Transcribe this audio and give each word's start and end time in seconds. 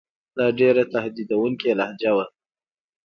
دا 0.37 0.45
ډېره 0.59 0.83
تهدیدوونکې 0.93 1.69
لهجه 1.79 2.11
وه. 2.15 2.25